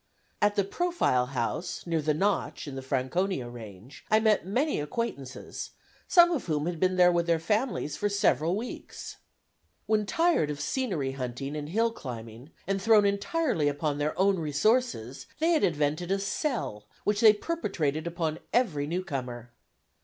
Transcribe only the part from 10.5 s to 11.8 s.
scenery hunting and